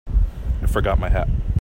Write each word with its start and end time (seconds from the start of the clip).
I 0.63 0.65
forgot 0.65 0.97
my 0.97 1.09
hat. 1.09 1.29